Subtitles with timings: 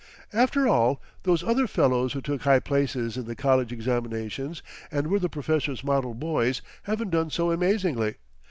[0.33, 5.19] After all, those other fellows who took high places in the College examinations and were
[5.19, 8.15] the professor's model boys haven't done so amazingly.